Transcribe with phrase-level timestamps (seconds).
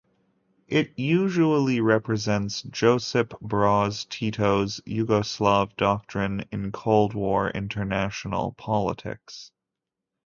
[0.67, 9.51] It usually represents Josip Broz Tito's Yugoslav doctrine in Cold War international politics.